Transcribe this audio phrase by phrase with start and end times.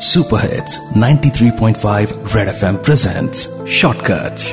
[0.00, 4.52] Super hits 93.5 red FM presents shortcuts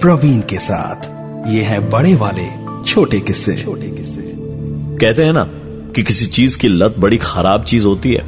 [0.00, 1.04] Praveen के साथ।
[1.48, 2.44] ये है बड़े वाले
[2.84, 4.34] छोटे किस्से छोटे किस्से।
[4.96, 5.44] कहते हैं ना
[5.92, 8.24] कि किसी चीज़ की लत बड़ी खराब चीज़ होती है।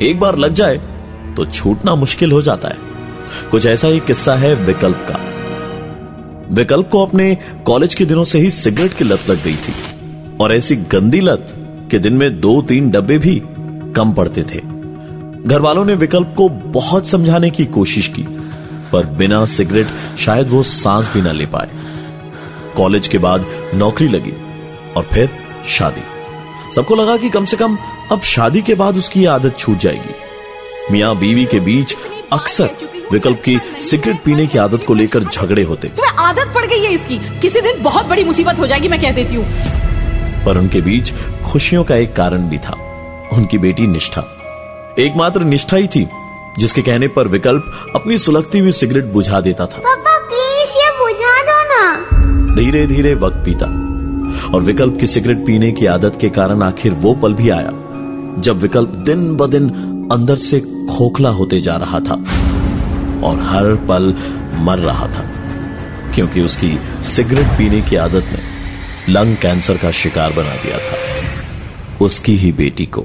[0.00, 0.76] एक बार लग जाए
[1.36, 2.76] तो छूटना मुश्किल हो जाता है।
[3.50, 5.20] कुछ ऐसा ही किस्सा है विकल्प का।
[6.54, 9.74] विकल्प को अपने कॉलेज के दिनों से ही सिगरेट की लत लग गई थी।
[10.40, 11.54] और ऐसी गंदी लत
[11.90, 13.42] कि दिन में दो तीन डब्बे भी
[13.92, 14.71] कम पड़ते थे।
[15.46, 18.22] घर वालों ने विकल्प को बहुत समझाने की कोशिश की
[18.92, 21.70] पर बिना सिगरेट शायद वो सांस भी ना ले पाए।
[22.76, 24.32] कॉलेज के बाद नौकरी लगी
[24.96, 25.30] और फिर
[25.68, 26.02] शादी।
[26.74, 27.78] सबको लगा कि कम से कम
[28.12, 31.96] अब शादी के बाद उसकी आदत छूट जाएगी। मियाँ बीवी के बीच
[32.32, 32.70] अक्सर
[33.12, 36.92] विकल्प की सिगरेट पीने की आदत को लेकर झगड़े होते। तुम्हें आदत पड़ गई है
[36.92, 39.44] इसकी। किसी दिन बहुत बड़ी मुसीबत हो जाएगी मैं कह देती हूँ।
[40.44, 41.12] पर उनके बीच
[41.44, 42.76] खुशियों का एक कारण भी था।
[43.32, 44.38] उनकी बेटी निष्ठा।
[44.98, 46.08] एकमात्र निष्ठा ही थी
[46.58, 51.42] जिसके कहने पर विकल्प अपनी सुलगती हुई सिगरेट बुझा देता था। पापा प्लीज़ ये बुझा
[51.42, 53.66] दो ना। धीरे धीरे वक्त बीता
[54.54, 57.70] और विकल्प की सिगरेट पीने की आदत के कारण आखिर वो पल भी आया
[58.38, 59.70] जब विकल्प दिन ब दिन
[60.12, 62.14] अंदर से खोखला होते जा रहा था
[63.26, 64.14] और हर पल
[64.58, 65.30] मर रहा था
[66.14, 68.40] क्योंकि उसकी सिगरेट पीने की आदत ने
[69.12, 70.98] लंग कैंसर का शिकार बना दिया था
[72.04, 73.04] उसकी ही बेटी को।